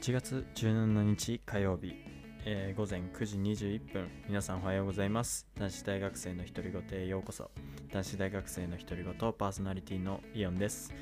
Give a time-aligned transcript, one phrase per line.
[0.00, 1.96] 1月17日火曜日、
[2.44, 5.48] えー午前9時21分皆さんおはようございます。
[5.58, 7.50] 男子大学生の独り言へようこそ。
[7.92, 10.94] 男子大学生の独り言パーソナリティのイオンです。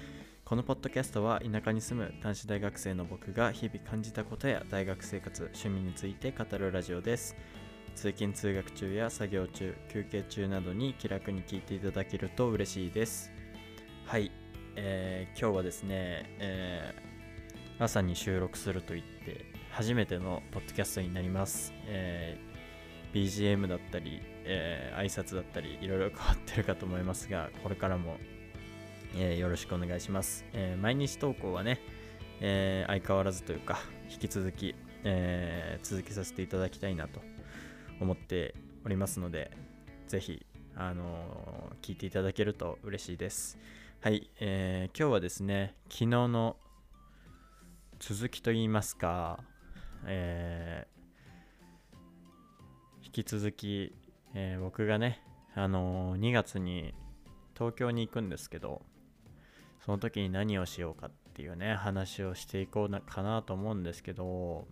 [0.46, 7.36] このポッドキャストは田舎に住む男子大学生の僕が日々感じたことや大学生活趣味について語るラジオです。
[7.94, 13.30] 通勤通学中や作業中休憩中などに気楽に聞いていただけると嬉しいです。
[14.06, 14.32] はい、
[14.74, 17.05] えー今日はですね、えー
[17.78, 22.56] 朝に収録すると言って初めてのポッドキャストになります、えー
[23.12, 28.16] BGM だったり、えー挨拶だったりいろいろ変わってるかと思いますがこれからも、
[29.14, 31.80] えーよろしくお願いします、えー毎日投稿はね、
[32.40, 33.78] えー相変わらずというか
[34.10, 34.74] 引き続き、
[35.04, 37.20] えー続けさせていただきたいなと
[38.00, 38.54] 思って
[38.84, 39.50] おりますので
[40.08, 43.58] ぜひあの聞いていただけると嬉しいです。
[44.00, 46.56] はい、えー今日はですね昨日の
[47.98, 49.40] 続きと言いますか、
[50.04, 50.96] えー
[53.04, 53.94] 引き続き、
[54.34, 55.22] えー僕がね、
[55.54, 56.92] あのー2月に
[57.56, 58.82] 東京に行くんですけど
[59.84, 64.66] その時に何をしようかっていうね話をしていこうなかなと思うんですけど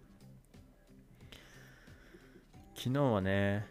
[2.74, 3.66] 昨日はね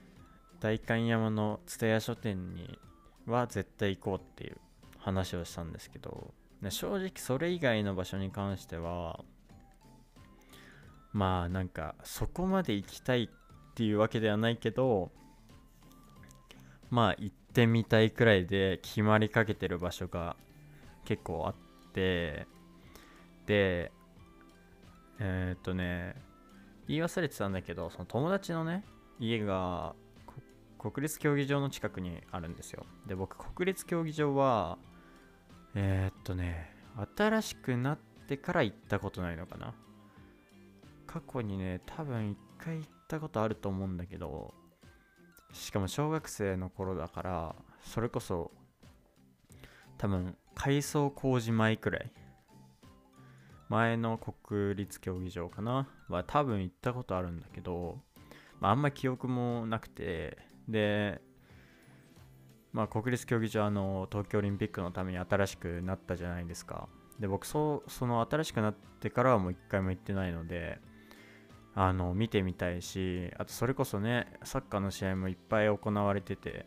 [0.59, 2.79] 代官山の蔦屋書店に
[3.27, 4.57] は絶対行こうっていう
[4.97, 9.23] 話をしたんですけど、ね、正直それ以外の場所に関しては
[11.13, 15.11] まあなんかそこまで行きたいっていうわけではないけど
[16.89, 20.35] まあ行ってみたいくらいで決まりかけてる場所が
[21.05, 21.55] 結構あっ
[21.93, 22.47] て
[23.45, 23.91] で
[25.19, 26.15] えーっとね
[26.87, 28.83] 言い忘れてたんだけどその友達のね
[29.19, 29.95] 家が
[30.79, 32.85] 国立競技場の近くにあるんですよ。
[33.07, 34.77] で僕国立競技場は
[35.75, 36.75] えーっとね
[37.17, 37.97] 新しくなっ
[38.27, 39.73] てから行ったことないのかな。
[41.13, 44.51] 過去にね多分一回行ったことあると思うんだけど
[45.51, 48.49] しかも小学生の頃だからそれこそ
[49.99, 52.11] 多分改装工事前くらい。
[53.69, 55.87] 前の国立競技場かな？
[56.09, 57.99] は多分行ったことあるんだけど、
[58.59, 60.37] まあ、あんま記憶もなくて
[60.67, 61.21] で
[62.71, 66.87] まあ国立競技場の東京オリンピックのために新しくなったじゃないですか。
[67.19, 70.79] で僕そその新しくなってからはもう一回も行ってないので
[71.75, 76.65] あの見てみたいしあとそれこそねサッカーの試合もいっぱい行われてて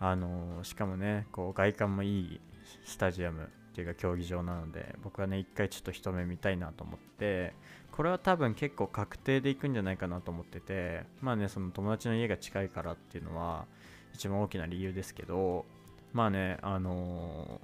[0.00, 2.40] あのしかもねこう外観もいい
[2.84, 7.54] スタジアムっていうか競技場なので僕はね一回ちょっと一目見たいなと思って
[7.92, 13.66] これは多分結構確定で行くんじゃないかなと思っててまあねその友達の家が近いからっていうのは
[14.14, 15.66] 一番大きな理由ですけど
[16.12, 17.60] まあねあの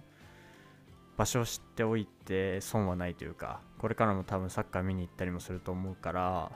[1.17, 6.53] 場所を知っておいて損はないというかこれからも多分サッカー見に行ったりもすると思うから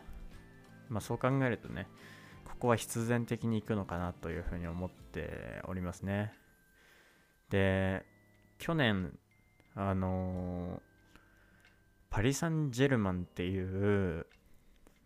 [0.88, 1.86] まあそう考えるとね
[2.44, 6.32] ここは必然的に行くのかなというふうに思っておりますね。
[7.50, 8.04] で
[8.58, 9.16] 去年
[9.74, 10.82] あの
[12.10, 14.26] パリ・サンジェルマンっていう、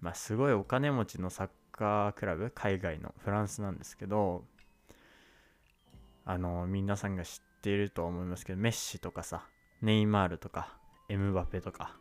[0.01, 4.45] まあ、すごいお金持ちのサッカークラブ海外のフランスなんですけど
[6.25, 9.47] あの皆さんが知ってていると思いますけどメッシとかさ
[9.81, 10.77] ネイマールとか
[11.09, 11.97] エムバペとか、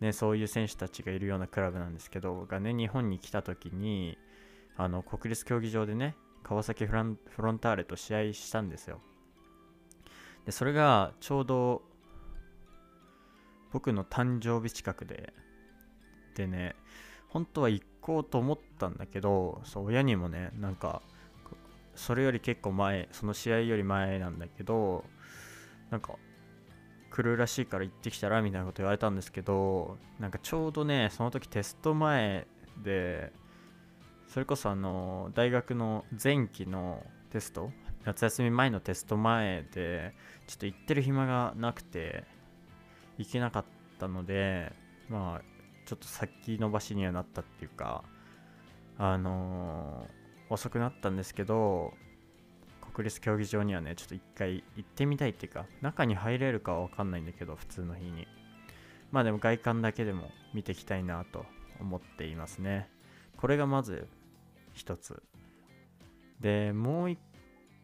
[0.00, 4.18] ね、そういう選手たちがいるようなクラブなんですけどがね日本に来た時に
[4.76, 9.00] あの国立競技場でね川崎フランフロンターレと試合したんですよ。
[10.44, 11.82] でそれがちょうど
[13.72, 15.32] 僕の誕生日近くで
[16.34, 16.76] でね
[17.28, 21.02] 本当は行こうと思ったんだけどそう親にもねなんか
[21.96, 25.04] それより結構前その試合より前なんだけど
[25.90, 26.14] なんか
[27.10, 32.46] 来るらしいから行ってきたらみたいなこと言われたんですけどなんかちょうどねその時テスト前
[32.82, 33.32] で
[34.26, 37.70] それこそあの大学の前期のテスト
[38.04, 40.14] 夏休み前のテスト前で
[40.46, 42.24] ちょっと行ってる暇がなくて
[43.16, 43.64] 行けなかっ
[43.98, 44.72] たので
[45.08, 45.42] まあ
[45.86, 48.02] ちょっと先延ばしにはなったっていうか
[48.98, 51.94] あのー遅くなったんですけど
[52.92, 58.26] 国立競技場にはねちょっと一回行ってみたいっていうか中に入れるかは分かんないんだけど普通の日に。
[59.10, 61.46] まあでも外観だけでも見ていきたいなと
[61.80, 62.90] 思っていますね。
[63.36, 64.08] これがまず
[64.72, 65.22] 一つ。
[66.40, 67.18] でもう一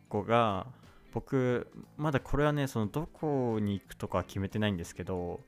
[0.09, 0.67] 個が
[1.13, 5.41] 僕まだこれはねそのどこに行くとかは決めてないんですけど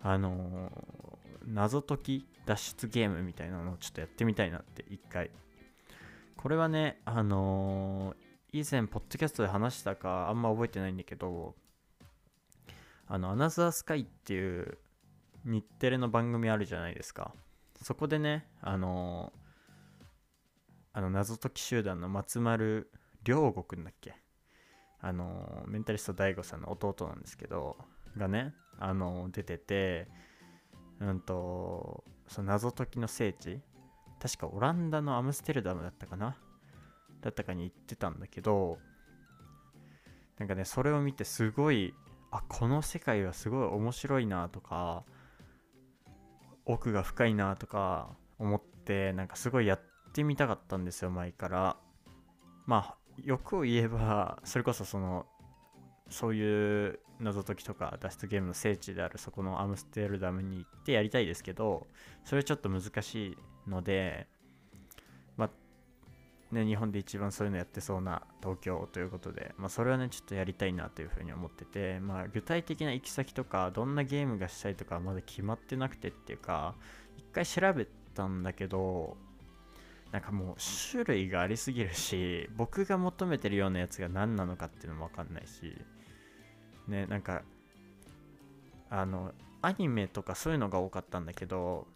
[0.00, 1.04] あのー
[1.46, 5.30] 謎解き脱出ゲームみたいなのをちょっとやってみたいなって一回
[6.44, 8.16] これはねあのー
[8.52, 11.54] 以前ポッドキャストで話したかあんま覚えてないんだけど
[13.08, 14.76] あのアナザースカイっていう
[15.46, 17.34] 日テレの番組あるじゃないですか。
[17.82, 19.32] そこでねあの
[20.92, 22.90] あの謎解き集団の松丸
[23.24, 24.14] 亮吾くんだっけ？
[25.00, 27.78] あのメンタリスト DAIGO さんの弟なんですけど
[28.18, 30.08] がねあの出てて
[31.00, 33.62] うんとその謎解きの聖地
[34.24, 36.34] 確かオランダのアムステルダムだったかな？
[37.20, 38.78] だったかに行ってたんだけど
[40.38, 41.92] なんかねそれを見てすごい
[42.30, 45.04] あこの世界はすごい面白いなとか
[46.64, 49.80] 奥が深いなとか思ってなんかすごいやっ
[50.14, 51.76] てみたかったんですよ前から。
[52.64, 55.26] まあ欲を言えばそれこそその
[56.08, 61.86] そういう謎解きとか脱出ゲームの聖地であるそこのアムステルダムに行ってやりたいですけど
[62.24, 63.38] それちょっと難しい
[63.68, 64.26] ので
[65.36, 76.74] まあね日本で一番そういうのやってそうな東京ということでまあそれはねちょっとやりたいなというふうに思っててまあ具体的な行き先とかどんなゲームがしたいとかまだ決まってなくてっていうか
[77.16, 79.16] 一回調べたんだけど
[80.12, 80.56] なんかもう
[80.92, 85.76] 種類がありすぎるし僕が求めてるようなやつが何なのかっていうのも分かんないし
[86.86, 87.42] ねなんか
[88.90, 91.88] あのアニメとかそういうのが多かったんだけど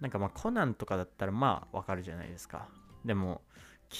[0.00, 2.68] なんかまあコナンとかだったらまあわかるじゃないですか。
[3.04, 3.42] でも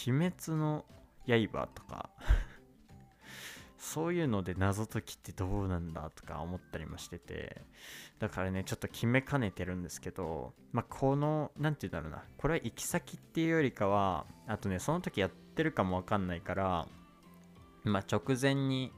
[0.07, 0.85] 鬼滅の
[1.27, 2.11] 刃とか
[3.79, 7.63] そういうので謎解きってどうなんだとか思ったりもしてて
[8.19, 12.25] だからねちょっと決めかねてるんですけどまあこの何て言うんだろうな。
[12.39, 16.87] これは行き先っていうよりかはあとねその時やってるかもわかんないから
[17.85, 18.93] まあ直前に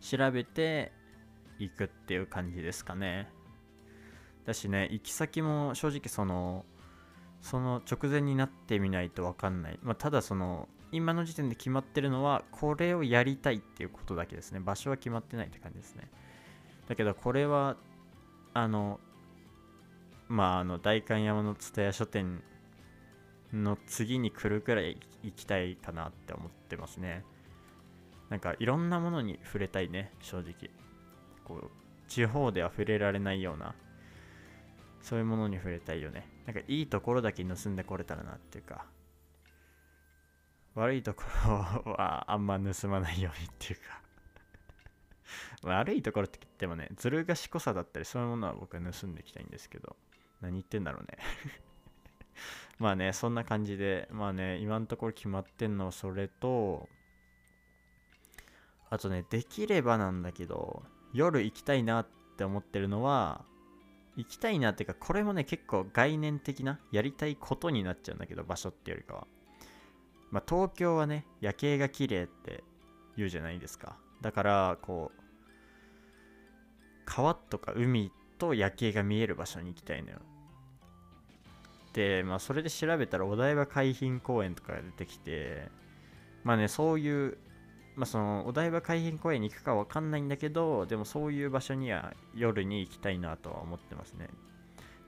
[0.00, 0.92] 調べて
[1.58, 3.28] 行くっていう感じですかね。
[4.50, 6.64] だしね行き先も正直その
[7.40, 14.58] その直前になってみないと分かんない、まあ、ただその今の時点で決まってるのはこれをやりたいっていうことだけですね。
[14.58, 16.10] 場所は決まってないって感じですね。
[16.88, 17.76] だけどこれは
[18.52, 18.98] あの
[20.28, 22.42] まああの代官山の蔦屋書店
[23.52, 27.24] の次に来るくらい行きたいかなって思ってますね。
[28.28, 30.70] なんかいろんなものに触れたいね正直。
[31.44, 31.70] こう
[32.08, 33.76] 地方では触れられないような
[35.02, 36.28] そういうものに触れたいよね。
[36.46, 38.86] なんかいいところだけ盗んでこれたらなっていうか
[40.74, 41.22] 悪いとこ
[41.84, 44.00] ろはあんま盗まないようにっていうか
[45.62, 49.96] 悪いところって言ってもねずる賢さだったりそういうものは僕は盗んでいきたいんですけど
[50.40, 51.18] 何言ってんだろうね。
[52.78, 56.88] まあねそんな感じでまあね今のところ決まってんのはそれと
[58.88, 60.82] あとねできればなんだけど
[61.12, 62.06] 夜行きたいなっ
[62.36, 63.44] て思ってるのは
[64.20, 69.26] 行きたいなっていうかこれもね結構概念的なやりたいことになっちゃうんだけど場所ってよりかは。
[70.30, 72.62] まあ東京はね夜景が綺麗って
[73.16, 73.96] 言うじゃないですか。
[74.20, 75.20] だからこう
[77.04, 80.18] 川とか海と夜景が見える場所に行きたいのよ。
[81.92, 85.68] でまあそれで調べたらお台場海浜公園とかが出てきて
[86.44, 87.38] まあねそういう
[87.96, 94.28] まあそのお台場海浜公園に行くかわかんないんだけどでもそういう場所には夜に行きたいなとは思ってますね。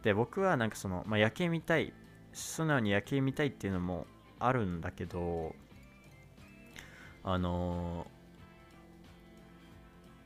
[0.02, 1.92] で僕はなんかその、まあ、夜景見たい
[2.32, 4.06] 素直に夜景見たいっていうのも
[4.38, 5.54] あるんだけど
[7.22, 8.04] あの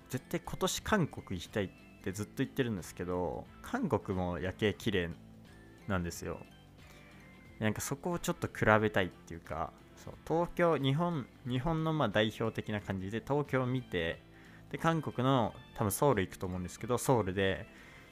[0.08, 1.68] ー、絶対今年韓国行きたいっ
[2.02, 5.10] てずっと言ってるんですけど韓国も夜景綺麗
[5.88, 6.38] なんですよ。
[7.58, 9.72] なんかそこをちょっと比べたいっていうか
[10.06, 10.14] そう。
[10.26, 14.22] 東京日本日本のまあ代表的な感じで東京を見て
[14.70, 17.66] で韓国の多分ソウル行くと思うんですけどソウルで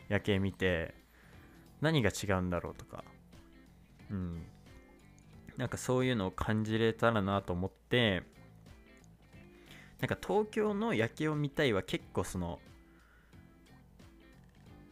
[0.09, 0.95] 夜景見て
[1.81, 3.05] 何が違うんだろうとか。
[4.11, 4.43] うん。
[5.57, 8.25] なんかそういうのを感じれたらなと思って
[10.01, 12.59] なんか東京の夜景を見たいは結構その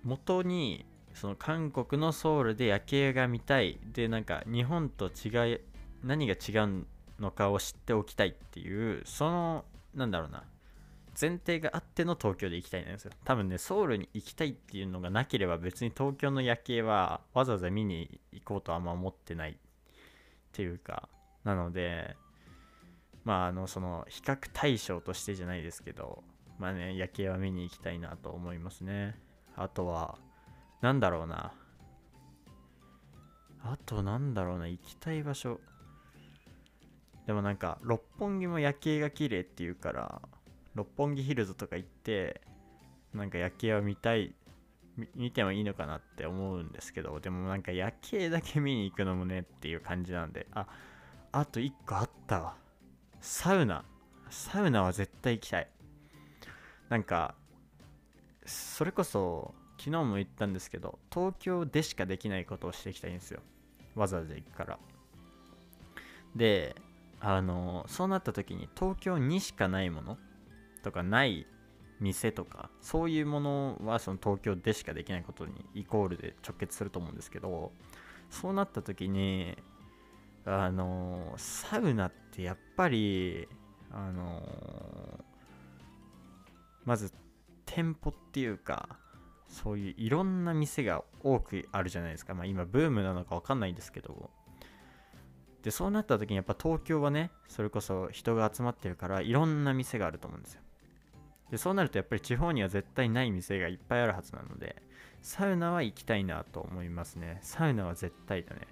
[0.05, 3.81] 元にその韓国のソウルで夜景が見たい。
[3.93, 5.59] でなんか日本と違い
[6.05, 6.87] 何が違うん
[7.23, 9.65] のかを知っておきたいっていうその
[9.95, 10.45] なんだろうな
[11.19, 13.13] 前提があっての東京で行きたいんですよ。
[13.25, 19.55] 多分ねソウルに行きたいっていうのがなければ別に東京の夜景はわざわざ見に行こうとはあんま思ってないっ
[20.53, 21.09] ていうか
[21.45, 22.17] なので
[23.25, 26.25] まああのその比較対象としてじゃないですけど
[26.59, 29.17] まあね夜景は見に行きたいなと思いますね。
[29.55, 30.19] あとは
[30.81, 31.53] なんだろうな。
[33.65, 35.61] あとなんだろうな行きたい場所。
[37.27, 40.23] でもなんか六本木も夜景が綺麗っていうから
[40.75, 42.41] 六本木ヒルズとか行って
[43.15, 44.35] なんか夜景を見たい
[45.15, 50.67] 見てもいいのかなって思うんですけどでもなんか夜景だけ見に行くのもねっていう感じなんであ
[51.33, 52.55] あと1個あったわ。
[53.23, 53.85] サウナ。
[54.29, 55.69] サウナは絶対行きたい。
[56.91, 57.35] なんか
[58.45, 63.41] それこそ昨日も言ったんですけど東京でしかできないことをしていきたいんですよ。
[63.95, 64.79] わざわざ行くから。
[66.37, 66.77] で
[67.25, 70.19] あのそうなった時に東京にしかないもの
[70.83, 71.47] とかない
[72.01, 77.71] 店とかそういうものはその東京でしかできないことにイコールで直結すると思うんですけど
[78.29, 79.57] そうなった時に
[80.45, 83.47] あのサウナってやっぱり
[83.93, 84.43] あの
[86.85, 87.13] まず
[87.67, 88.99] 店舗っていうか
[89.47, 94.31] そういういろんな店が多くあるじゃないですか、まあ、今ブームなのか分かんないんですけど
[95.63, 100.61] でそうなった時にやっぱ東京はねそれこそ人が集まってるからいろんな店があると思うんですよ。
[101.51, 104.83] でそうなるとやっぱり地方には絶対ない店がいっぱいあるはずなので
[105.21, 107.39] サウナは行きたいなと思いますね。
[107.43, 108.63] サウナは絶対だね。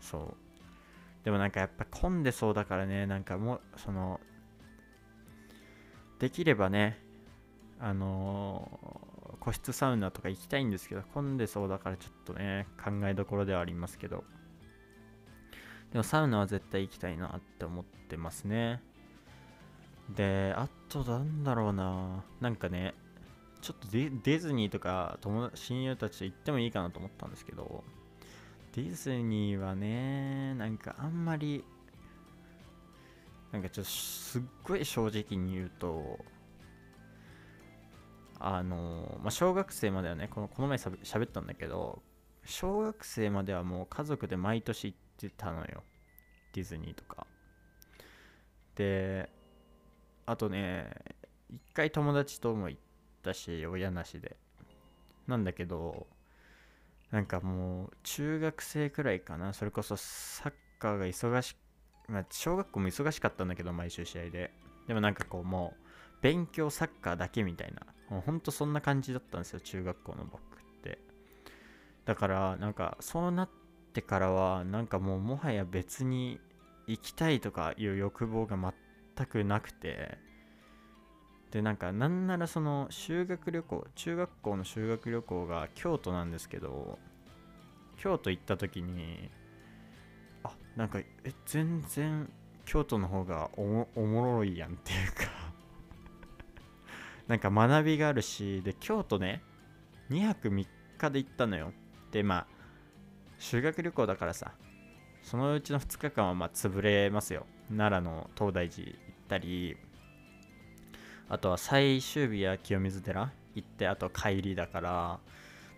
[0.00, 0.34] そう。
[1.24, 4.18] でもなんかやっぱ混んでそうだからねなんかもうその
[6.18, 6.98] できればね
[7.78, 14.24] あのー、個室サウナとか行きたいんですけど混んでそうだからちょっとね考えどころではありますけど。
[15.92, 18.82] でもサウナは絶対行きたいなって思ってますね。
[20.16, 22.24] で、あとなんだろうな。
[22.40, 22.94] なんかね、
[23.60, 27.84] ちょっとディズニーとか友親友たちと行ってもいいかなと思ったんですけど、
[28.74, 31.62] ディズニーはね、なんかあんまり、
[33.52, 36.18] なんかちょっとすっごい正直に言うと、
[38.40, 42.02] あの、まあ、小学生まではね、このこの前しゃべったんだけど、
[42.44, 44.96] 小学生まではもう家族で毎年行
[45.26, 45.82] ってたのよ。
[46.52, 47.26] ディズニーとか。
[48.74, 49.28] で
[50.26, 50.90] あとね
[51.50, 52.80] 一回友達とも行っ
[53.22, 54.36] たし親なしで。
[55.26, 56.06] なんだけど
[57.10, 59.52] なんかもう中学生くらいかな。
[59.52, 61.56] それこそサッカーが忙し
[62.08, 64.52] まあ小学校も忙しかったんだけど毎週試合で。
[64.86, 65.82] でもなんかこうもう
[66.22, 67.82] 勉強サッカーだけみたいな。
[68.10, 70.40] もうほんとそんな感じだったんですよ中学校の僕っ
[70.82, 70.98] て。
[72.04, 73.61] だからなんかそうなって
[73.92, 76.40] てからはなんかもうもはや別に
[76.86, 78.56] 行きたいとかいう欲望が
[79.16, 80.18] 全くなくて
[81.50, 86.98] でなんかなんならその修学旅行中学校の修学旅行が京都なんですけど
[87.98, 89.30] 京都行った時に
[90.42, 92.28] あなんかえ全然
[92.64, 93.86] 京都の方がおも
[94.24, 95.52] ろいやんっていうか
[97.28, 99.42] なんか学びがあるしで京都ね
[100.10, 100.66] 2泊3
[100.98, 101.72] 日で行ったのよ。
[102.10, 102.46] でまあ
[103.42, 104.52] 修学旅行だからさ
[105.20, 107.44] そのうちの2日間はま潰れますよ。
[107.68, 108.96] 奈良の東大寺行っ
[109.28, 109.76] たり
[111.28, 115.18] あとは最終日や清水寺行ってあと帰りだから。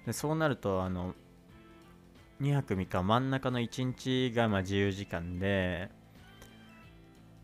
[0.04, 1.14] でそうなるとあの
[2.42, 5.88] 2泊3日真ん中の1日がま自由時間で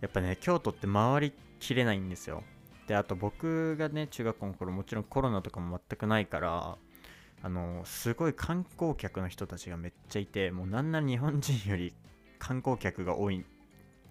[0.03, 2.45] やっぱね京都って回りきれないんですよ。
[2.87, 6.77] であと僕がね中学校の頃もちろんコロナとかも全くないから
[7.43, 11.95] あのすごい観光客の人たちがめっちゃいてもうなんなら日本人より
[12.39, 13.47] 観光客が多いん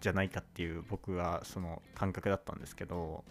[0.02, 3.24] じゃないかっていう僕はその感覚だったんですけど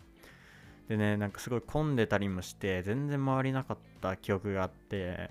[0.88, 5.30] でねなんかすごい混んでたりもして全然回りなかった記憶があって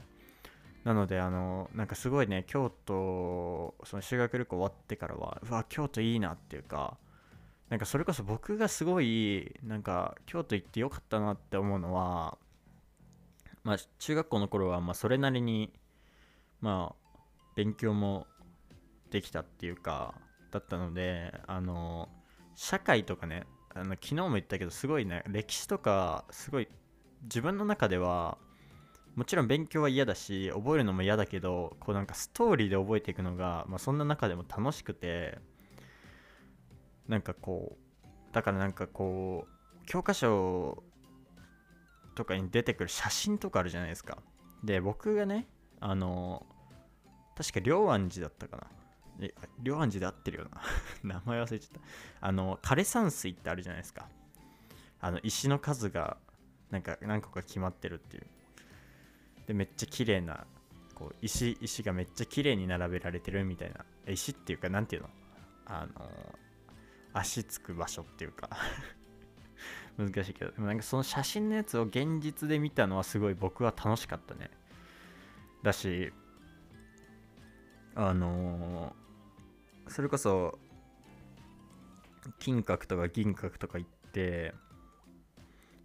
[0.84, 6.98] なのであのなんかすごいね京都その修学旅行終わってからはうわ京都いいなっていうか
[7.70, 12.38] なんかそれこそ僕がすごいなんか京都行ってよかったなって思うのは
[13.68, 15.74] まあ、中学校の頃はまそれなりに
[16.62, 17.20] まあ
[17.58, 18.26] 勉強も
[19.12, 20.16] できたっていうか
[20.52, 22.08] だったのであの
[22.56, 23.44] 社会とかね
[23.76, 26.70] あの昨日も言ったけどすごいね歴史とかすごい
[27.24, 28.38] 自分の中では
[29.16, 35.40] もちろん勉強は嫌だし覚えるのも嫌だけどこうなんかストーリーで覚えていくのが、まあ、そんな中でも楽しくて
[37.10, 40.84] なんかこうだからなんかこう教科書
[42.18, 44.18] とかに出てくる写真とかあるじゃないですか。
[44.64, 45.48] で、僕がね、
[45.80, 46.48] あの、
[47.36, 48.64] 確か龍安寺だったかな。
[49.28, 50.62] え、龍安寺で合ってるよな。
[51.04, 51.82] 名前忘れちゃっ
[52.20, 52.28] た。
[52.28, 54.10] あの、枯山水ってあるじゃないですか。
[55.00, 56.18] あの、石の数が、
[56.72, 58.28] なんか何個か決まってるっていう。
[59.46, 60.48] で、めっちゃ綺麗な、
[60.96, 63.86] こう、石、石がめっちゃ綺麗に並べられてるみたいな。
[64.08, 65.10] 石っていうか、なんていうの？
[65.68, 66.40] あの、
[67.14, 68.50] 足つく場所っていうか
[69.98, 74.51] 難しいけどでもなんかその写真のやつを現実で見たのはすごい僕は楽しかったね。
[75.63, 76.13] だし
[77.96, 80.60] あのー、それこそ
[82.39, 84.54] 金閣とか銀閣とか行って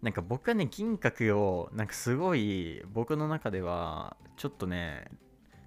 [0.03, 5.07] なんか僕はね銀閣をなんかすごい僕の中ではちょっとね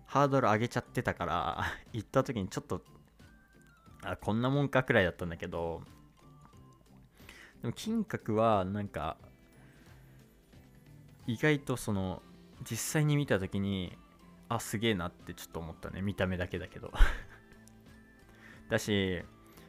[0.06, 2.82] ハードル上げちゃってたから行った時にちょっと
[4.04, 5.82] あこんなもんかくらいだったんだけど
[7.62, 9.16] でも金閣はなんか
[11.26, 12.22] 意外とその
[12.68, 13.96] 実際に見た時に
[14.48, 16.02] あすげえなってちょっと思ったね。
[16.02, 16.92] 見た目だけだけど。
[18.70, 19.22] だし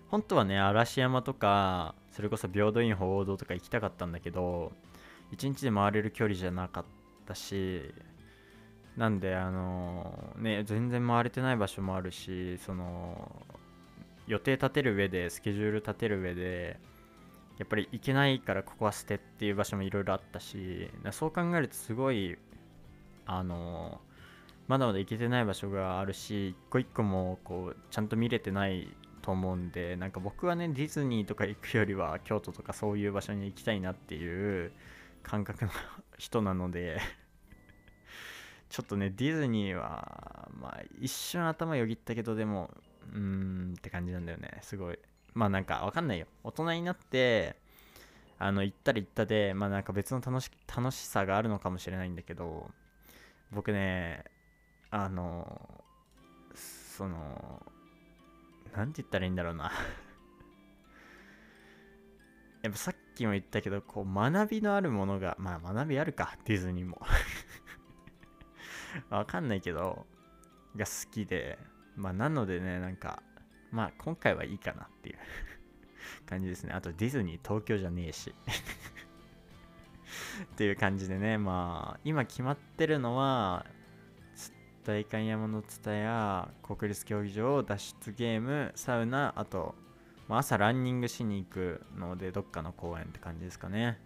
[0.09, 4.71] 本当はね嵐山とかそれこそ平等院鳳凰堂とか行きたかったんだけど
[5.31, 6.85] 1日で回れる距離じゃなかっ
[7.25, 7.93] たし
[8.95, 13.45] なんであのね全然回れてない場所もあるしその
[14.25, 16.79] 予定立てる上でスケジュール立てる上で
[17.57, 22.37] やっぱり行けないからここは捨てっていう場所もいろいろあったしそう考えるとすごい
[23.25, 23.99] あの
[24.67, 28.87] まだまだ行けてない場所があるし一個一個もこうちゃんと見れてない
[29.21, 34.71] と思うんでなんか僕はねディズニーとか行くよりは京都とかそういう場所に行きたいなっていう
[35.23, 35.71] 感覚の
[36.17, 36.99] 人なので
[38.69, 42.69] ちょっとねディズニーはまあ一瞬頭よぎったけどでも
[43.13, 44.99] うーんって感じなんだよねすごい。
[45.37, 46.25] まあなんかわかんないよ。
[46.43, 47.55] 大人になって
[48.39, 52.71] あの行ったら行ったでまあなんか別の楽し楽しさがあるのかもしれないんだけど
[53.51, 54.23] 僕ね
[54.89, 55.83] あの
[56.55, 57.61] その
[58.75, 59.71] なんて言ったらいいんだろうな。
[62.63, 66.99] やっぱさっきも言ったけどこう学びのあるものがまあ学びあるかディズニーも。
[69.11, 70.07] わかんないけど
[70.75, 71.59] が好きで
[71.95, 73.21] まあなのでねなんか
[73.71, 75.17] まあ今回はいいかなっていう。
[76.25, 76.73] 感じですね。
[76.73, 78.33] あとディズニー東京じゃねえし。
[80.43, 81.37] っていう感じでね。
[81.37, 83.65] まあ今決まってるのは
[84.87, 89.75] 代官山の蔦屋国立競技場脱出ゲームサウナあと、
[90.29, 93.99] まあ、朝ランニングしに行くのでどっかの公園って感じですかね。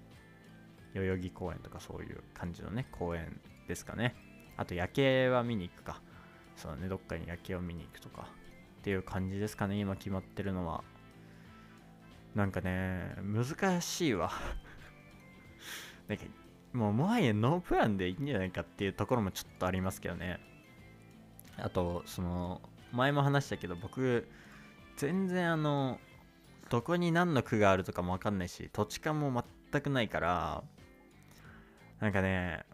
[0.96, 4.16] 代々木公園とかそういう感じのね公園ですかね。
[4.58, 6.02] あと夜景は見に行くか。
[6.56, 6.88] そうね。
[6.88, 8.28] どっかに夜景を見に行くとか。
[8.82, 10.84] っていう感じですかね今決まってるのは。
[12.34, 14.32] なんかね難しいわ。
[16.10, 16.24] なんか
[16.74, 20.40] もうもはやノープランでいいんじゃないかっていうところもちょっとありますけどね。
[21.58, 24.28] あとその前も話したけど僕
[24.98, 26.00] 全然あの
[26.70, 30.64] どこに何の区があるとかも分かんないし土地勘も全くないから
[32.00, 32.66] なんかね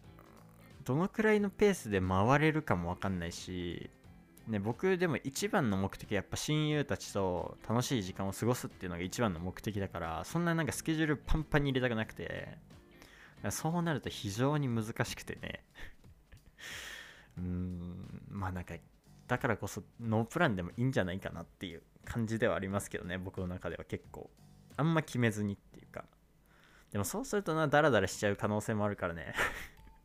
[0.85, 3.89] どのくらいのペースで回れるかも分かんないし、
[4.47, 12.57] ね、僕でも一番の目的はやっぱ親友たちと楽しい時間を過ごすっていうのが一番の目的だからそんななんかスケジュールパンパンに入れたくなくて
[13.51, 15.63] そうなると非常に難しくてね。
[17.37, 18.75] うーんまあなんか
[19.27, 24.29] だからこそノープランでもいいんじゃないかなっていう感じではありますけどね僕の中では結構。
[24.77, 26.05] あんま決めずにっていうか。
[26.91, 29.33] でもそうするとなダラダラしちゃう可能性もあるからね。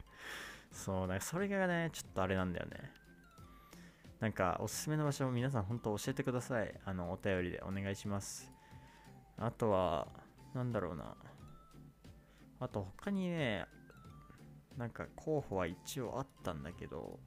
[0.72, 3.01] そうだそれがねちょっとあれなんだよね。
[4.22, 6.72] なんかおすすめの場所を皆さん本当教えてください。
[6.84, 8.52] あのお便りでお願いします。
[9.36, 10.06] あとは
[10.54, 11.16] なんだろうな。
[12.60, 13.66] あと他にね
[14.78, 17.18] なんか候補は一応あったんだけど。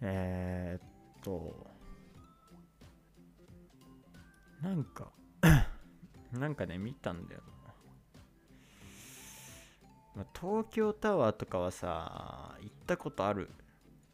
[0.00, 1.66] えー、っと
[4.62, 5.12] なんか
[6.32, 7.42] なんかね見たんだよ、
[10.16, 13.50] まあ、東京タワーとかはさ行ったことある？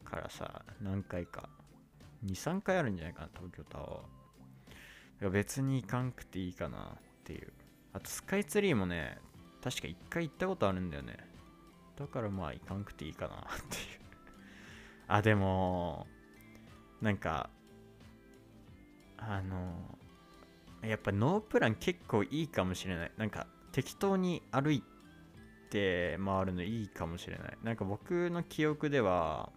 [0.09, 1.49] からさ何回か
[2.25, 5.31] 23回あるんじゃないかな東京タワー。
[5.31, 6.81] 別に行かんくていいかなっ
[7.25, 7.53] ていう。
[7.93, 9.19] あとスカイツリーもね
[9.63, 11.17] 確か1回行ったことあるんだよね。
[11.97, 14.01] だからまあ行かんくていいかなっていう。
[15.09, 16.07] あでも
[17.01, 17.51] なんか
[19.17, 19.99] あの
[20.83, 23.13] やっぱノープラン結構いいかもしれない。
[23.17, 24.83] なんか適当に歩い
[25.71, 27.59] て回るのいいかもしれない。
[27.63, 29.53] なんか僕の記憶では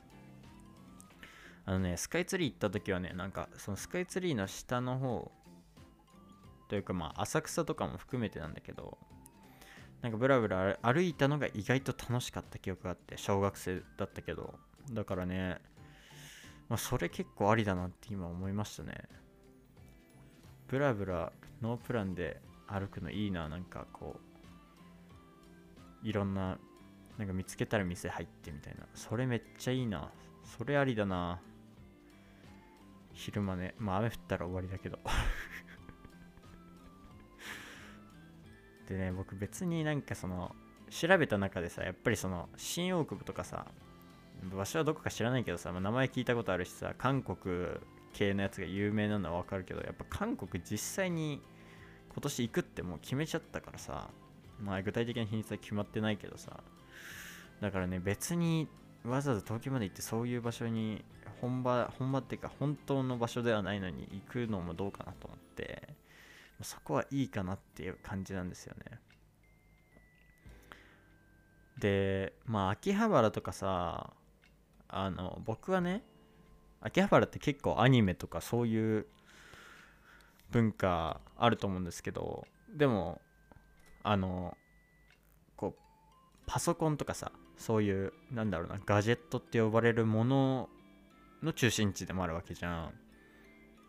[1.71, 5.31] あのねスカイツリー行った時はねなんかそのスカイツリーの下の方
[6.67, 8.97] というかまあ浅草とかも含めてなんだけど
[10.01, 14.53] なんかブラブラ歩いたのが意外と楽しかった記憶があって小学生だったけど
[14.91, 15.59] だからね
[16.67, 19.05] まあそれ結構ありだなって今思いましたね。
[20.67, 21.31] ブラブラ
[21.61, 24.17] ノープランで歩くのいいななんかこ
[26.03, 26.57] ういろんな
[27.17, 28.85] なんか見つけたら店入ってみたいな。
[28.93, 30.11] それめっちゃいいな。
[30.43, 31.39] それありだな。
[33.13, 33.75] 昼間ね。
[33.77, 34.99] まあ雨降ったら終わりだけど。
[38.87, 40.55] でね僕別になんかその
[40.89, 43.65] 調べた中でさやっぱりその新大久保とかさ
[44.43, 47.67] 場所はどこか知らないけどさ、まあ、名前聞いたことあるしさ韓国
[48.13, 51.41] 系のやつが有名なのはわかるけどやっぱ韓国実際に
[52.09, 54.09] 今年行くってもう決めちゃったからさ
[54.59, 56.61] まあ具体的な日にちは決まってないけどさ
[57.61, 58.67] だからね別に
[59.05, 61.05] わざわざ東京まで行ってそういう場所に
[61.41, 65.89] 本場本場っていうか本当の場所ではないのに行くのもどうかなと思って
[66.61, 68.99] そこはいいかなっていう感じなんですよね。
[71.79, 74.13] でまあ秋葉原とかさ
[74.87, 76.03] あの僕はね
[76.81, 79.07] 秋葉原って結構アニメとかそういう
[80.51, 83.19] 文化あると思うんですけどでも
[84.03, 84.55] あの
[85.55, 85.81] こう
[86.45, 90.69] パソコンとかさそういうなんだろうなガジェットって呼ばれるもの
[91.43, 92.93] の中心地でもあるわけじゃん。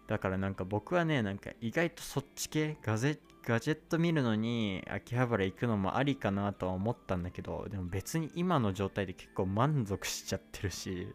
[0.08, 11.08] だからなんか僕はねなんか意外とそっち系ガゼガジェット見るのに秋葉原行くのもありかなとは思ったんだけどでも別に今の状態で結構満足しちゃってるし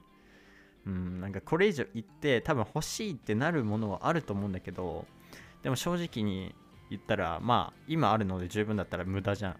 [0.85, 5.05] うんなんかこれ以上行って多分欲しいってなるものはあると思うんだけど
[5.63, 6.55] でも正直に
[6.89, 9.57] 言ったらまあ今あるので十分だったら無駄じゃん。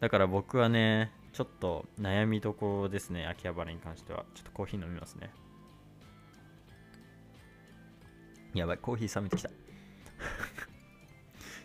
[0.00, 4.26] だから僕はねちょっと悩みどころですね秋葉原に関しては。
[4.34, 5.30] ちょっとコーヒー飲みますね。
[8.54, 9.50] やばいコーヒー冷めてきた。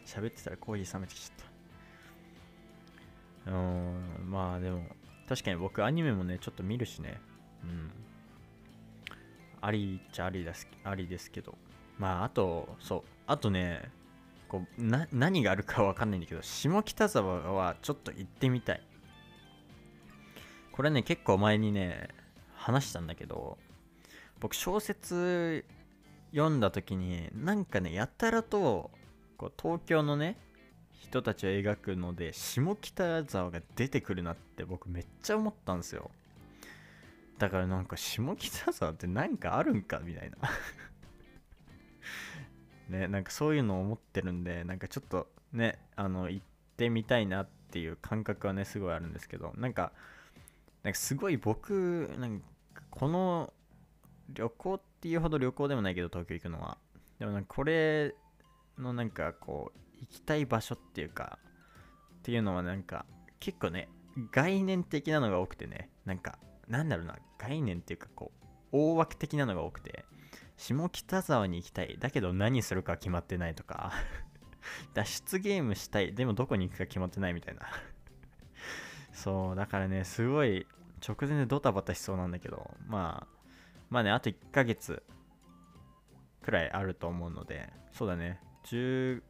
[0.06, 1.38] 喋ってたらコーヒー冷めてきちゃっ
[3.45, 3.51] た。
[3.51, 3.58] うー
[4.21, 4.88] んまあでも
[5.27, 7.19] 確かに僕アニメもねちょっと見るしね。
[7.63, 7.91] うん。
[9.60, 11.58] ありっちゃありですありですけど。
[11.97, 13.03] まああとそう。
[13.25, 13.91] あとね
[14.47, 18.82] こうな何があるかわかんないんだけど下北沢はちょっと行ってみたい。
[20.77, 22.09] これね結構前にね
[22.55, 23.57] 話したんだけど
[24.39, 25.65] 僕小説
[26.31, 28.91] 読んだ時になんかねやたらと
[29.37, 30.37] こう東京のね
[30.91, 36.11] 人たちを描くので下北沢が出てくるなって僕めっちゃ思ったんですよ。
[37.39, 40.37] だからなんか下北沢って何かあるんかみたいな。
[42.99, 49.91] ねなんかそういうのを思ってるんでなんかちょっとねあの行ってみたいなっていう感覚はねすごいあるんですけどなんか
[50.88, 52.45] なんかすごい僕なんか
[52.89, 53.52] この
[54.30, 56.78] 旅行っていうほど旅行でもないけど東京行くのは。
[57.19, 58.15] でもなんかこれ
[58.78, 61.39] のなんかこう行きたい場所っていうか
[62.19, 63.06] っていうのはなんか
[63.41, 63.89] 結構ね
[64.32, 70.06] 概念的なのが多くてねなんかなんだろうな概念っていうかこう大枠的なのが多くて
[70.56, 73.91] 下北沢に行きたいだけど何するか決まってないとか
[74.95, 77.67] 脱出ゲームしたいでもどこに行くか決まってないみたいな。
[79.17, 80.67] そうだからねすごい
[81.06, 83.27] 直前でドタバタしそうなんだけどまあ
[83.89, 85.01] まあねあと1ヶ月
[86.43, 88.39] くらいあると思うのでそうだね。
[88.65, 89.21] 12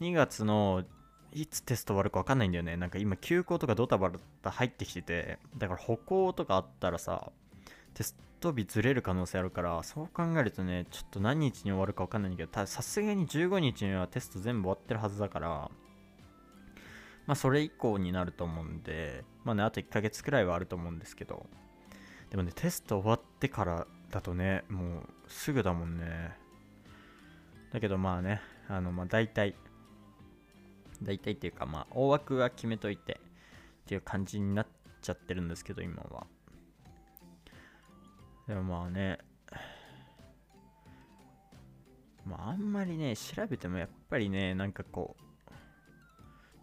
[0.00, 0.84] 月の
[1.32, 2.76] いつテスト終わるか分かんないんだよね。
[2.76, 7.32] なんか今休校とかドタバタ入ってきててだから歩行とかあったらさ
[7.94, 15.70] テスト日ずれる可能性あるからそう考えるとねちょっと何日に終わるか分かんないんだけどさすがに15日にはテスト全部終わってるはずだから
[17.26, 21.46] まあそれ以降になると思うんでまあねあと1ヶ月くらいはあると思うんですけど。
[22.34, 26.32] でもねテスト終わってからだとねもうすぐだもんね。
[27.72, 29.54] だけどまあねあのまあ大体
[31.00, 33.20] 大体っていうかまあ大枠は決めといて
[33.84, 34.66] っていう感じになっ
[35.00, 36.26] ちゃってるんですけど今は。
[38.48, 39.18] でもまあね
[42.26, 45.23] まああんまりね調べてもやっぱりねなんかこう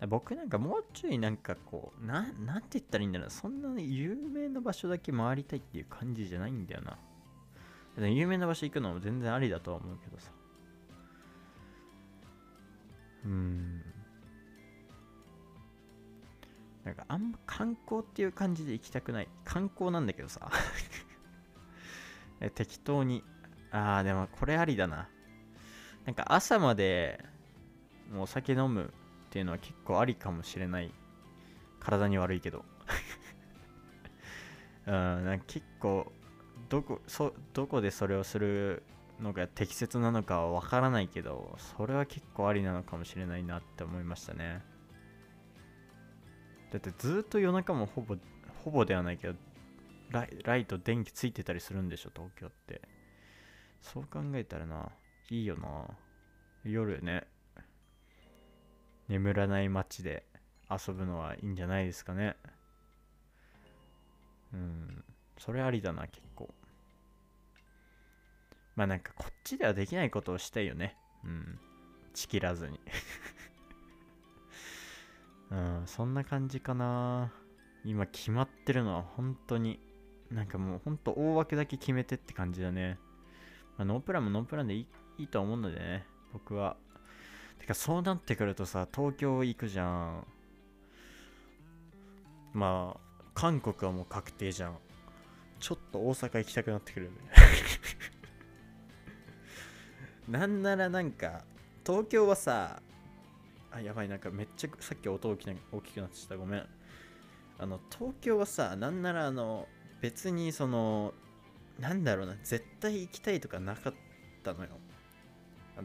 [0.08, 3.30] 僕なんかもうちょいなんかこうななんて言ったらいいんだろう。
[3.30, 6.98] そんな、有名な場所だけ回りたいっていう感じじゃないんだよな。
[8.08, 10.32] 有名な場所行くのも全然ありだとは思うけどさ。
[13.26, 13.84] うん。
[16.84, 19.28] なんかあんま観光っていう感じで行きたくない。
[19.46, 20.50] 観光なんだけどさ。
[22.56, 23.24] 適当に。
[23.70, 25.10] ああでもこれありだな。
[26.06, 27.24] なんか朝まで
[28.12, 28.92] もうお酒飲む
[29.32, 30.94] っていうのは結構ありかもしれない。
[31.80, 32.66] 体に悪いけど。
[34.88, 34.94] うん
[35.26, 36.12] なんか結構
[36.68, 38.84] どこそどこでそれをする
[39.22, 44.62] のが適切なのかはわからないけどそれは結構ありなのかもしれないなって思いましたね。
[46.72, 48.18] だってずっと夜中もほぼ
[48.66, 49.36] ほぼではないけど
[50.10, 52.82] ライライト電気ついてたりするんでしょ東京って。
[53.82, 54.92] そう考えたらな
[55.30, 55.88] いいよな。
[56.66, 57.28] 夜ね。
[59.12, 60.24] 眠らない街で
[60.70, 62.38] 遊ぶのはいいんじゃないですかね。
[64.54, 65.04] うん。
[65.38, 66.50] それありだな結構。
[68.78, 70.96] まあなんかこっちではできないことをしたいよね。
[71.26, 71.60] うん。
[72.14, 72.80] ちきらずに。
[75.52, 77.34] うんそんな感じかな。
[77.84, 79.82] 今決まってるのは本当に。
[80.30, 82.98] なんかもう本当大枠だけ決めてって感じだね、
[83.78, 86.78] まあ、ノープランもノープランでいいいいと思うのでね僕は。
[87.62, 90.26] てかそうなってくるとさ東京行くじゃん。
[92.54, 93.00] まあ
[93.34, 94.78] 韓国はもう確定じゃん。
[95.60, 97.18] ちょっと大阪行きたくなってくるね。
[100.28, 101.44] なんならなんか
[101.86, 102.82] 東京はさ
[103.72, 106.36] あやばいなんかめっちゃさっき音大きな大きくなってた。
[106.36, 106.68] ごめん。
[107.60, 109.68] あの東京はさなんならあの
[110.02, 111.14] 別にその
[111.80, 113.94] なんだろうな絶対行きたいとかなかっ
[114.42, 114.80] たのよ。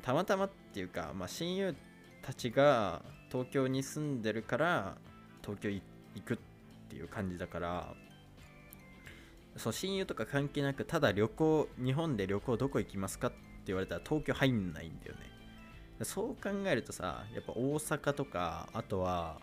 [0.02, 1.74] たまたまっていうか、まあ、親友
[2.22, 4.96] たちが東京に住んでるから
[5.42, 5.82] 東京行
[6.24, 6.38] くっ
[6.88, 7.94] ていう感じだから
[9.56, 15.20] そう親友とか関係なくただ旅行日本で旅行どこ行きますかって言われたら東京入んないんだよね。
[16.02, 19.40] そう考えるとさやっぱ大阪とかあとは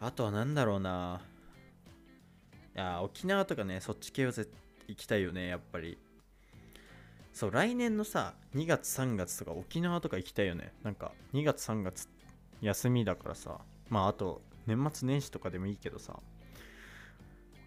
[0.00, 1.20] あとは何だろうな。
[2.76, 4.52] いや沖縄とかねそっち系は絶
[4.86, 5.98] 行きたいよねやっぱり。
[7.38, 10.72] そう来年のさ2月3月とか沖縄とか行きたいよね。
[10.82, 12.08] なんか2月3月
[12.60, 13.60] 休みだからさ。
[13.88, 16.18] まああと年末年始とかでもいいけどさ。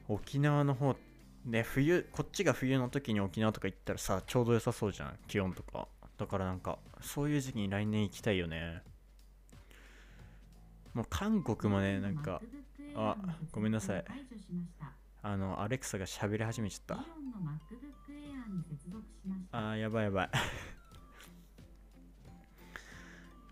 [0.10, 0.98] 沖縄の方
[1.46, 5.88] ね冬こっちが冬の時に沖縄とか行ったらさちょうど良さそうじゃん気温とか。
[6.18, 8.82] だからなんかそういう時期に来年行きたいよね。
[10.94, 12.42] もう韓国もねなんか
[12.94, 13.16] あ
[13.54, 14.04] ごめんなさい。
[15.24, 17.06] あのアレクサが喋り始めちゃった。
[19.52, 20.30] あーやばいやばい。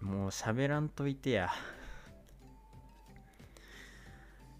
[0.03, 1.49] もう喋らんといてや。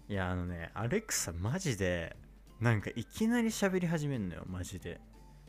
[0.08, 2.16] いやあのねアレクサマジで
[2.60, 5.00] なんかいきなり喋り始めんのよマジで。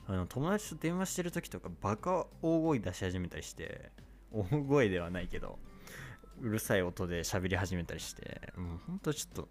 [0.08, 3.92] あの友達と電話してる時とかバカ大声出し始めたりして
[4.32, 5.60] 大声ではないけど
[6.42, 9.48] うるさい音で喋り始めたりしてもうほんとちょっと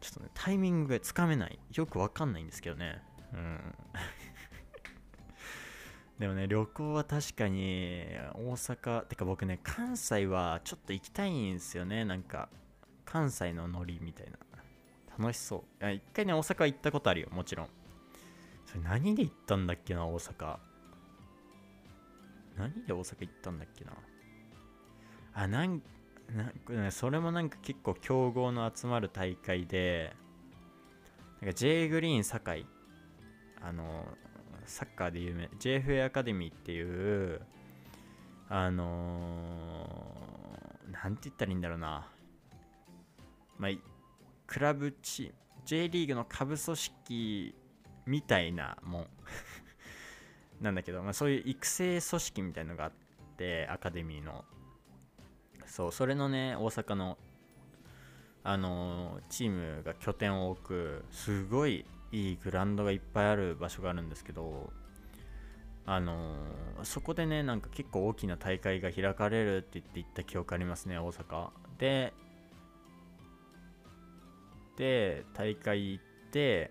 [0.00, 1.58] ちょっとねタイミングがつかめない。
[1.74, 3.02] よくわかんないんですけどね。
[3.32, 3.60] うん。
[6.18, 12.04] でもね旅行は確かに大阪てか僕ね関西はちょっと行きたいんですよね。
[12.04, 12.48] なんか
[13.04, 14.38] 関西のノリみたいな。
[15.18, 15.90] 楽しそう。
[15.90, 17.28] 一回ね大阪行ったことあるよ。
[17.30, 17.68] もちろん。
[18.66, 20.58] それ何で行ったんだっけな大阪。
[22.56, 23.92] 何で大阪行ったんだっけな。
[25.32, 25.82] あなん
[26.34, 30.14] なんかねそれもなんか結構強豪の集まる大会で
[31.40, 32.66] なんか J グリーン堺
[33.62, 34.04] あの
[34.66, 37.40] サッカーで有名 JFA アカデミーっていう
[38.50, 42.08] あのー、なんて言ったらいいんだろうな。
[43.58, 43.70] まあ
[44.46, 45.34] クラブチーム
[45.66, 47.54] J リーグの下部組織
[48.06, 49.06] みたいなもん。
[50.62, 52.92] なんだけど、まあ、そういう育成組織みたいのがあっ
[53.36, 54.44] てアカデミーの。
[55.68, 57.18] そうそれのね大阪の
[58.44, 64.72] あの、チームが拠点を置くすごいいいグラウンドがいっぱいある場所があるんですけど
[65.84, 66.34] あの、
[66.82, 71.50] そこでねなんか結構大きな大会が開かれるって言って行った記憶ありますね大阪。
[71.78, 72.14] で
[74.76, 76.70] で大会行って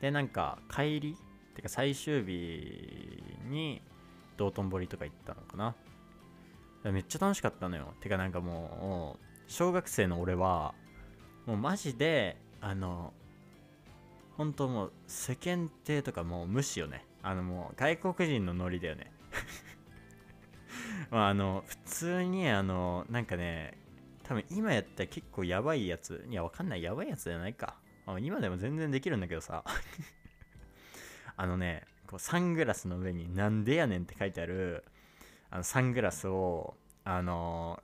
[0.00, 1.16] でなんか帰り
[1.52, 3.80] ってか最終日に
[4.36, 5.74] 道頓堀とか行ったのかな。
[6.92, 7.94] めっちゃ楽しかったのよ。
[8.00, 10.74] てかなんかもう小学生の俺は
[11.46, 13.12] もうマジであの
[14.36, 17.04] 本当もう世間体とかもう無視よね。
[17.22, 19.12] あのもう外国人のノリだよね。
[21.10, 23.78] まああの普通にあのなんかね
[24.24, 26.82] 多分今やったら結構やばいやついやわかんない。
[26.82, 27.76] やばいやつじゃないか。
[28.20, 29.64] 今でも全然できるんだけどさ。
[31.38, 34.84] あのねこうサングラスの上になんでやねんって書いてある
[35.56, 37.82] あのサングラスをあの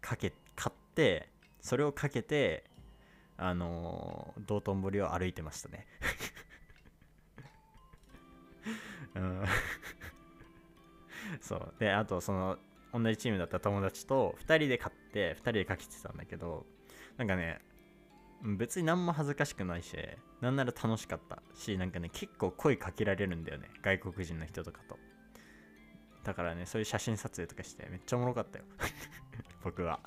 [0.00, 1.28] かけ買って
[1.60, 2.64] それをかけて
[3.36, 5.86] あの道頓堀を歩いてましたね。
[9.14, 9.44] うん。
[11.42, 11.74] そう。
[11.78, 12.58] であとその
[12.94, 16.64] 同じチームだった友達と2人で買って2人でかけてたんだけど
[17.18, 17.60] なんかね
[18.42, 19.98] 別に何も恥ずかしくないし
[20.40, 25.11] なんなら楽しかったしなんかね結構声かけられるんだよね外国人の人とかと。
[26.24, 28.64] だからねそういう写真撮影とかしてめっちゃおもろかったよ。
[29.64, 30.00] 僕は。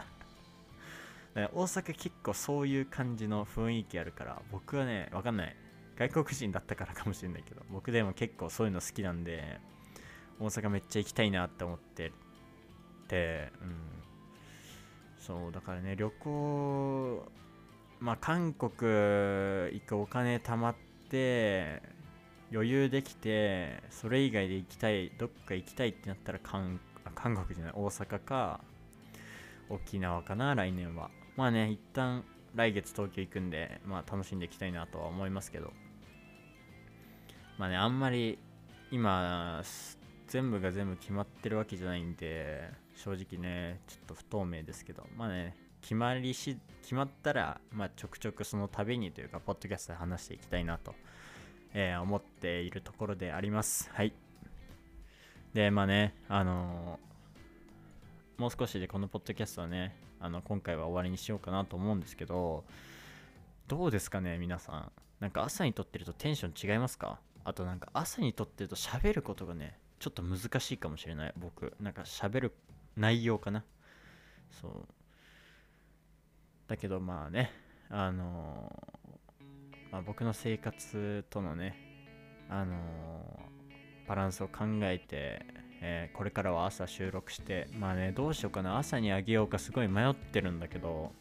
[1.36, 5.56] 大阪結構そういう感じの雰囲気あるから僕はねわかんない。
[5.98, 9.60] 外国人だったからかもしれないけど僕でも結構そういうの好きなんで
[10.40, 12.12] 大阪めっちゃ行きたいなって思って
[13.08, 13.96] てうん。
[15.26, 17.26] そうだからね旅行
[18.00, 20.76] まあ韓国行くお金貯まっ
[21.10, 21.82] て
[22.52, 26.80] 余裕できてそれ以外で行きたいどっか行きたいってなったら韓
[27.14, 28.62] 韓国じゃない大阪か
[29.70, 31.10] 沖縄かな来年は。
[31.36, 35.74] まあね一旦来月東京行くんでまあ楽しんでいきたいなとは思いますけど。
[37.58, 38.38] まあねあんまり
[38.92, 39.64] 今
[40.28, 45.08] 全部が全部決まってるわけじゃないんで正直ねちょっと不透明ですけど。
[45.16, 50.96] まあね決まりし決まったら、まあ、ちょくちょくその度にというかポッドキャストで話していきたいなと
[51.78, 53.90] えー、思っているところであります。
[53.94, 54.14] はい。
[55.54, 56.98] で、まあね、あの
[58.38, 62.64] もう少しでこのポッドキャストはねあの今回は終わりにしようかなと思うんですけど
[63.68, 64.92] どうですかね皆さん。
[65.20, 67.20] なんか朝に撮ってるとテンション違いますか？
[67.44, 71.34] あとなんか朝に撮ってると喋ることがねちょっと難しいかもしれない。
[71.38, 72.54] 僕なんか喋る
[72.96, 73.66] 内容かな。
[74.62, 74.72] そう。
[76.68, 77.52] だけどまあね
[77.90, 79.05] あのー
[79.92, 81.76] まあ、僕の生活とのね
[82.50, 83.56] あのー
[84.08, 85.44] バランスを考えて、
[85.82, 88.78] えーこれからは朝収録してまあねどうしようかな。
[88.78, 91.12] 朝にあげようかすごい迷ってるんだけど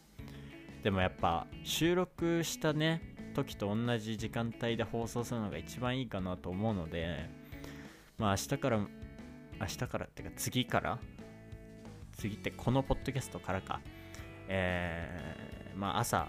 [0.83, 3.01] でもやっぱ収録したね
[3.33, 7.27] 時と同じ時間帯で放送するのが一番いいかなと思うので
[8.19, 8.87] まあ明日から明
[9.65, 10.99] 日からっていうか次から
[12.17, 13.81] 次ってこのポッドキャストからか
[14.47, 16.27] えー、まあ朝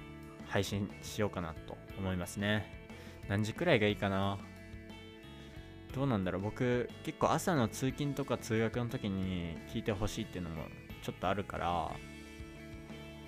[0.49, 2.89] 配信しようかなと思いますね。
[3.29, 4.39] 何時くらいがいいかな？
[5.95, 6.43] どうなんだろう。
[6.43, 10.65] 僕結構朝の通勤とか通学の時に聞いてほしいっていうのも
[11.03, 11.67] ちょっとあるから、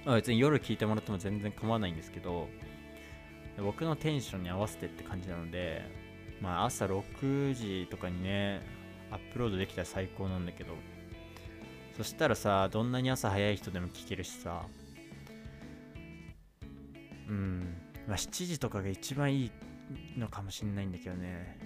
[0.04, 2.48] まあ、別に夜聞いてもらっても全然構わないんですけど
[3.58, 5.82] 僕のテンションに合わせてって感じなので
[6.40, 8.60] まあ朝6時とかにね
[9.10, 10.74] アップロードできたら最高なんだけど
[11.96, 14.62] そしたらさどんなに朝早い人でも聞けるしさ
[17.28, 17.76] うん。
[18.06, 19.50] まあ7時とかが一番いい
[20.18, 21.58] のかもしんないんだけどね。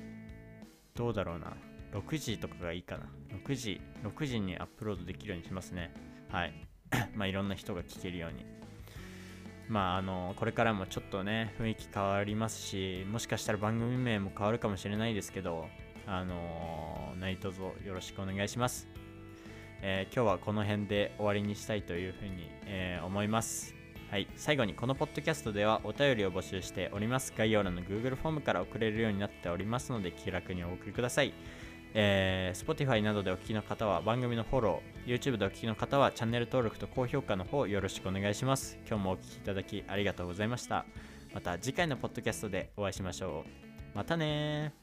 [0.95, 1.57] どうだろうな。
[1.93, 3.07] 6時とかがいいかな。
[3.45, 5.93] 6時6時にアップロードできるようにしますね。
[6.29, 6.53] はい。
[7.15, 8.45] まあいろんな人が聞けるように。
[9.69, 15.67] まああのこれからもちょっとね雰囲気変わりますしもしかしたら番組名も変わるかもしれないですけど
[16.07, 18.89] あの何卒よろしくお願いします、
[19.81, 23.82] えー今日はこの辺で終わりにしたいというふうに、えー思います。
[24.13, 27.33] はい、最後にこのポッドキャストではお便りを募集しております。
[27.35, 31.33] 概要欄の Google フォームから送れるようになっておりますので気楽にお送りください。
[31.95, 38.79] えー Spotify などでお聞きの方は番組のフォロー YouTube でお聞きの方はチャンネル登録と高評価の方よろしくお願いします。
[38.87, 40.85] 今日もお聞きいただきありがとうございました。
[41.33, 43.47] また次回のポッドキャストでお会いしましょ
[43.95, 43.97] う。
[43.97, 44.82] またね